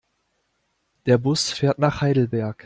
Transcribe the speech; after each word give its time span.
Der 1.05 1.19
Bus 1.19 1.51
fährt 1.51 1.77
nach 1.77 2.01
Heidelberg 2.01 2.57